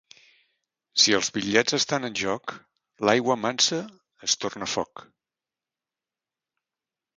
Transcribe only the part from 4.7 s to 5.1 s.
foc.